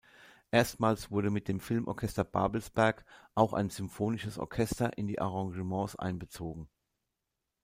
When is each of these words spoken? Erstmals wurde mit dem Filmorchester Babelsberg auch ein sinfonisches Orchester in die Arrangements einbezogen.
Erstmals 0.49 1.11
wurde 1.11 1.29
mit 1.29 1.47
dem 1.47 1.59
Filmorchester 1.59 2.23
Babelsberg 2.23 3.05
auch 3.35 3.53
ein 3.53 3.69
sinfonisches 3.69 4.39
Orchester 4.39 4.97
in 4.97 5.05
die 5.05 5.19
Arrangements 5.21 5.95
einbezogen. 5.95 6.67